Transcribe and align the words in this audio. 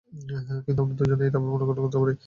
কিন্তু 0.65 0.79
আমরা 0.83 0.95
দুজনে, 0.99 1.23
এটা 1.27 1.37
আবার 1.39 1.49
পুর্নগঠন 1.51 1.81
করতে 1.83 1.97
পারি। 2.01 2.13